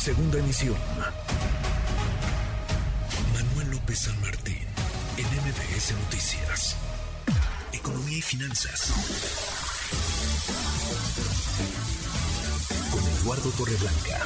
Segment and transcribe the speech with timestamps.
[0.00, 0.76] Segunda emisión.
[3.34, 4.64] Manuel López San Martín,
[5.18, 6.78] en MBS Noticias.
[7.74, 8.94] Economía y finanzas.
[12.90, 14.24] Con Eduardo Torreblanca.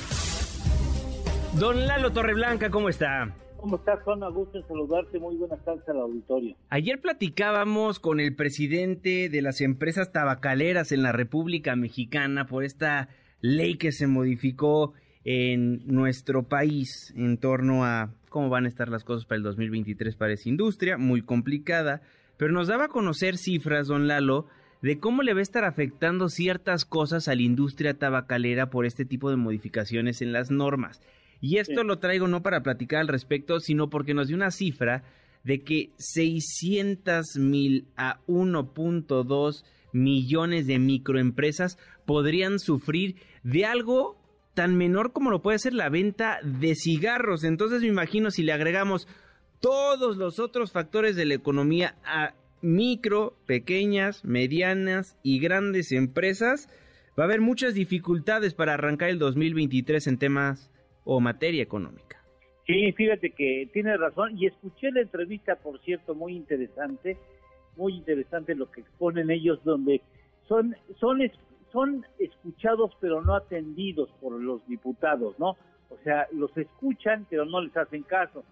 [1.58, 3.34] Don Lalo Torreblanca, ¿cómo está?
[3.56, 4.22] ¿Cómo estás, Juan?
[4.22, 5.18] A gusto en saludarte.
[5.18, 6.54] Muy buenas tardes al auditorio.
[6.70, 13.08] Ayer platicábamos con el presidente de las empresas tabacaleras en la República Mexicana por esta
[13.40, 14.94] ley que se modificó
[15.24, 20.16] en nuestro país en torno a cómo van a estar las cosas para el 2023
[20.16, 22.02] para esa industria, muy complicada,
[22.36, 24.46] pero nos daba a conocer cifras, don Lalo,
[24.82, 29.04] de cómo le va a estar afectando ciertas cosas a la industria tabacalera por este
[29.06, 31.00] tipo de modificaciones en las normas.
[31.40, 35.04] Y esto lo traigo no para platicar al respecto, sino porque nos dio una cifra
[35.42, 44.18] de que 600 mil a 1.2 millones de microempresas podrían sufrir de algo
[44.54, 47.44] tan menor como lo puede ser la venta de cigarros.
[47.44, 49.06] Entonces me imagino si le agregamos
[49.60, 56.68] todos los otros factores de la economía a micro, pequeñas, medianas y grandes empresas,
[57.18, 60.70] va a haber muchas dificultades para arrancar el 2023 en temas
[61.04, 62.24] o materia económica.
[62.66, 67.18] Sí, fíjate que tiene razón y escuché la entrevista, por cierto, muy interesante,
[67.76, 70.00] muy interesante lo que exponen ellos, donde
[70.48, 71.20] son son
[71.74, 75.56] son escuchados pero no atendidos por los diputados, ¿no?
[75.90, 78.44] O sea, los escuchan pero no les hacen caso.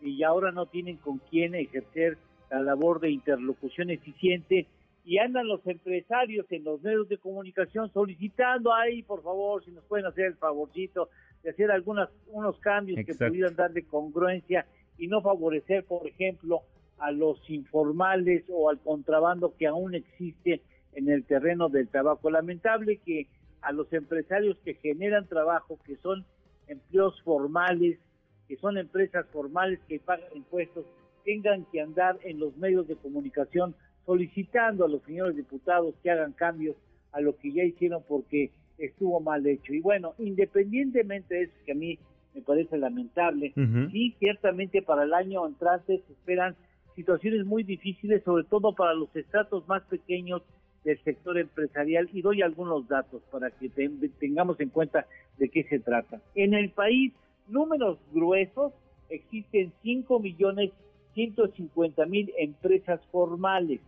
[0.00, 2.16] Y ahora no tienen con quién ejercer
[2.50, 4.66] la labor de interlocución eficiente.
[5.04, 9.84] Y andan los empresarios en los medios de comunicación solicitando ahí, por favor, si nos
[9.84, 11.08] pueden hacer el favorcito
[11.42, 14.66] de hacer algunos unos cambios que pudieran darle congruencia
[14.98, 16.60] y no favorecer, por ejemplo,
[16.98, 20.60] a los informales o al contrabando que aún existe
[20.92, 22.30] en el terreno del tabaco.
[22.30, 23.28] Lamentable que
[23.60, 26.24] a los empresarios que generan trabajo, que son
[26.66, 27.98] empleos formales,
[28.46, 30.86] que son empresas formales que pagan impuestos,
[31.24, 33.74] tengan que andar en los medios de comunicación
[34.06, 36.76] solicitando a los señores diputados que hagan cambios
[37.12, 39.74] a lo que ya hicieron porque estuvo mal hecho.
[39.74, 41.98] Y bueno, independientemente de eso que a mí
[42.34, 43.52] me parece lamentable,
[43.90, 46.56] sí, ciertamente para el año entrante se esperan
[46.94, 50.42] situaciones muy difíciles, sobre todo para los estratos más pequeños
[50.88, 53.68] del sector empresarial y doy algunos datos para que
[54.18, 55.06] tengamos en cuenta
[55.36, 56.22] de qué se trata.
[56.34, 57.12] En el país,
[57.46, 58.72] números gruesos,
[59.10, 60.70] existen 5 millones
[61.12, 63.80] 150 mil empresas formales.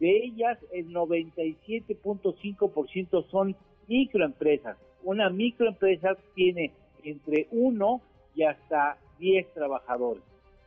[0.00, 3.54] De ellas, el 97.5% son
[3.86, 4.76] microempresas.
[5.04, 6.72] Una microempresa tiene
[7.04, 8.00] entre 1
[8.34, 10.24] y hasta 10 trabajadores.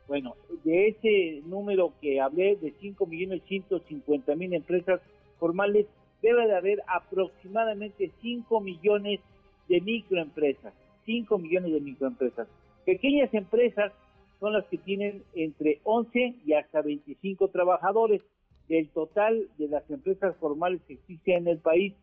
[0.08, 5.02] Bueno, de ese número que hablé de 5 millones 150 mil empresas
[5.40, 5.88] formales,
[6.22, 9.20] debe de haber aproximadamente 5 millones
[9.68, 10.74] de microempresas.
[11.06, 12.48] 5 millones de microempresas.
[12.86, 13.92] Pequeñas empresas
[14.40, 18.22] son las que tienen entre 11 y hasta 25 trabajadores.
[18.68, 21.94] Del total de las empresas formales que existen en el país,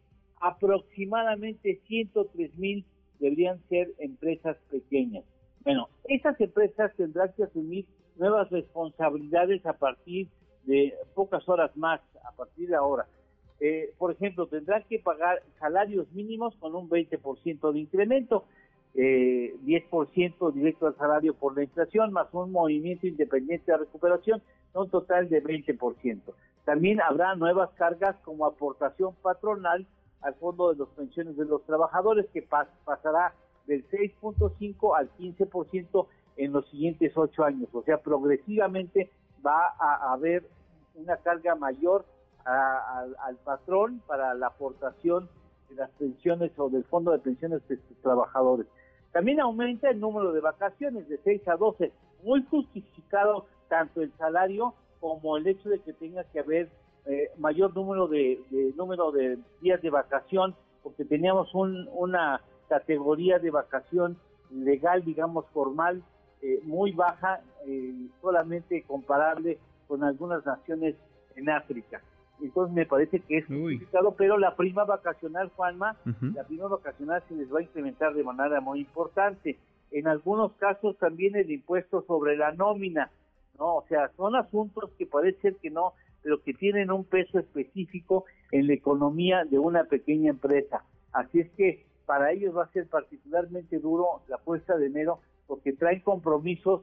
[0.40, 2.84] aproximadamente 103 mil
[3.18, 5.24] deberían ser empresas pequeñas.
[5.64, 7.84] Bueno, estas empresas tendrán que asumir
[8.16, 10.28] nuevas responsabilidades a partir
[10.64, 13.06] de pocas horas más, a partir de ahora.
[13.64, 18.44] Eh, por ejemplo, tendrán que pagar salarios mínimos con un 20% de incremento,
[18.96, 24.42] eh, 10% directo al salario por la inflación, más un movimiento independiente de recuperación,
[24.74, 26.34] un total de 20%.
[26.64, 29.86] También habrá nuevas cargas como aportación patronal
[30.22, 33.32] al fondo de las pensiones de los trabajadores, que pasará
[33.68, 37.68] del 6.5 al 15% en los siguientes ocho años.
[37.72, 39.08] O sea, progresivamente
[39.46, 40.42] va a haber
[40.96, 42.04] una carga mayor
[42.44, 45.28] al patrón para la aportación
[45.68, 48.66] de las pensiones o del fondo de pensiones de sus trabajadores.
[49.12, 51.92] También aumenta el número de vacaciones de 6 a 12,
[52.22, 56.68] muy justificado tanto el salario como el hecho de que tenga que haber
[57.06, 58.40] eh, mayor número de,
[58.76, 64.16] número de días de vacación, porque teníamos una categoría de vacación
[64.50, 66.02] legal, digamos formal,
[66.40, 69.58] eh, muy baja, eh, solamente comparable
[69.88, 70.94] con algunas naciones
[71.36, 72.00] en África.
[72.40, 75.96] Entonces me parece que es complicado, pero la prima vacacional, Juanma,
[76.34, 79.58] la prima vacacional se les va a incrementar de manera muy importante.
[79.90, 83.10] En algunos casos también el impuesto sobre la nómina,
[83.58, 83.76] ¿no?
[83.76, 85.92] O sea, son asuntos que parece ser que no,
[86.22, 90.84] pero que tienen un peso específico en la economía de una pequeña empresa.
[91.12, 95.72] Así es que para ellos va a ser particularmente duro la puesta de enero porque
[95.72, 96.82] traen compromisos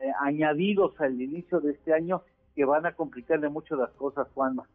[0.00, 2.22] eh, añadidos al inicio de este año
[2.54, 4.66] que van a complicarle mucho las cosas, Juanma.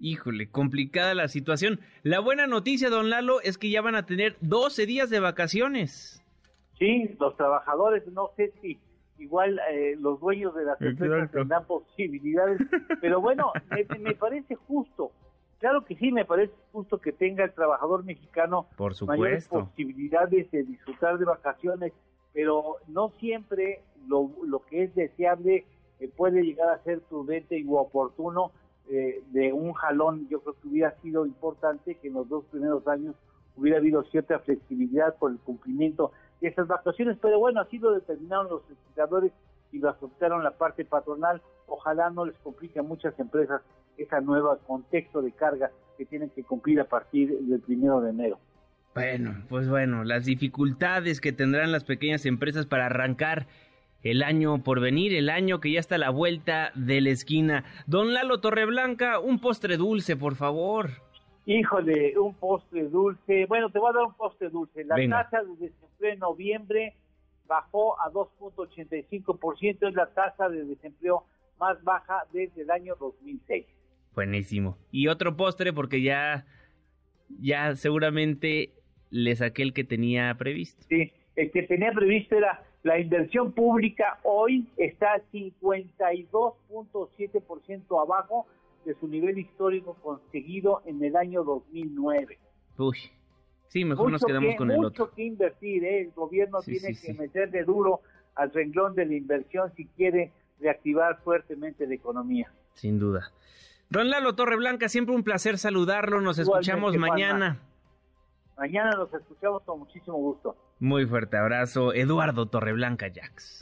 [0.00, 1.80] Híjole, complicada la situación.
[2.02, 6.22] La buena noticia, don Lalo, es que ya van a tener 12 días de vacaciones.
[6.78, 8.78] Sí, los trabajadores, no sé si
[9.18, 12.60] igual eh, los dueños de las empresas tendrán posibilidades,
[13.00, 13.52] pero bueno,
[14.00, 15.12] me, parece justo.
[15.58, 20.64] Claro que sí, me parece justo que tenga el trabajador mexicano Por mayores posibilidades de
[20.64, 21.92] disfrutar de vacaciones,
[22.32, 25.64] pero no siempre lo, lo que es deseable
[26.00, 28.50] eh, puede llegar a ser prudente y oportuno
[28.90, 30.28] eh, de un jalón.
[30.28, 33.14] Yo creo que hubiera sido importante que en los dos primeros años
[33.56, 38.48] hubiera habido cierta flexibilidad por el cumplimiento de esas vacaciones, pero bueno, así lo determinaron
[38.48, 39.32] los legisladores
[39.72, 41.40] y lo aceptaron la parte patronal.
[41.66, 43.62] Ojalá no les complique a muchas empresas
[43.96, 48.38] ese nuevo contexto de carga que tienen que cumplir a partir del primero de enero.
[48.94, 53.46] Bueno, pues bueno, las dificultades que tendrán las pequeñas empresas para arrancar
[54.04, 57.64] el año por venir, el año que ya está a la vuelta de la esquina.
[57.86, 60.90] Don Lalo Torreblanca, un postre dulce, por favor.
[61.46, 63.46] Híjole, un postre dulce.
[63.46, 64.84] Bueno, te voy a dar un postre dulce.
[64.84, 66.94] La tasa de desempleo en noviembre
[67.46, 71.24] bajó a 2.85%, es la tasa de desempleo
[71.58, 73.66] más baja desde el año 2006.
[74.14, 74.78] Buenísimo.
[74.90, 76.46] Y otro postre porque ya
[77.40, 78.72] ya seguramente
[79.10, 80.84] le saqué el que tenía previsto.
[80.88, 88.46] Sí, el que tenía previsto era la inversión pública hoy está 52.7% abajo
[88.84, 92.38] de su nivel histórico conseguido en el año 2009.
[92.76, 92.98] Uy,
[93.68, 95.06] sí, mejor nos quedamos con el otro.
[95.06, 96.02] Mucho que invertir, ¿eh?
[96.02, 98.02] el gobierno tiene que meterle duro
[98.34, 102.52] al renglón de la inversión si quiere reactivar fuertemente la economía.
[102.74, 103.32] Sin duda.
[103.88, 107.62] Don Lalo Torreblanca, siempre un placer saludarlo, nos escuchamos mañana.
[108.56, 110.56] Mañana nos escuchamos con muchísimo gusto.
[110.78, 113.60] Muy fuerte abrazo, Eduardo Torreblanca Jax.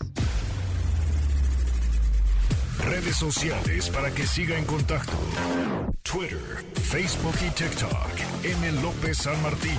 [2.85, 5.13] Redes sociales para que siga en contacto:
[6.03, 6.39] Twitter,
[6.75, 8.45] Facebook y TikTok.
[8.45, 8.83] M.
[8.83, 9.79] López San Martín.